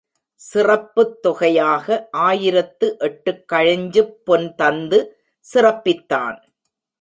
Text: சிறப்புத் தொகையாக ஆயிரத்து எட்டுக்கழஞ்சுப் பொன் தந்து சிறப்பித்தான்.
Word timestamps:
சிறப்புத் 0.33 1.21
தொகையாக 1.21 2.07
ஆயிரத்து 2.11 2.97
எட்டுக்கழஞ்சுப் 2.99 4.15
பொன் 4.23 4.55
தந்து 4.55 5.17
சிறப்பித்தான். 5.53 6.37